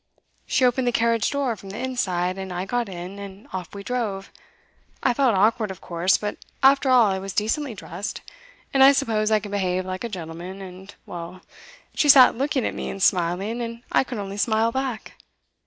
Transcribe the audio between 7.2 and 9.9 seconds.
decently dressed, and I suppose I can behave